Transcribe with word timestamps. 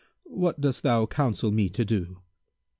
What 0.25 0.59
dost 0.59 0.81
thou 0.81 1.05
counsel 1.05 1.51
me 1.51 1.69
to 1.69 1.85
do?" 1.85 2.23